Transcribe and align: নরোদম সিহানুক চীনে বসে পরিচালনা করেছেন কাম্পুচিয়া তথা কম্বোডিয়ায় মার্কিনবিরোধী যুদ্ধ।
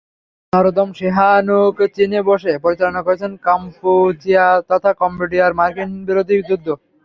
নরোদম 0.53 0.89
সিহানুক 0.97 1.75
চীনে 1.95 2.19
বসে 2.29 2.51
পরিচালনা 2.63 3.01
করেছেন 3.03 3.31
কাম্পুচিয়া 3.45 4.45
তথা 4.69 4.91
কম্বোডিয়ায় 5.01 5.57
মার্কিনবিরোধী 5.59 6.35
যুদ্ধ। 6.39 6.67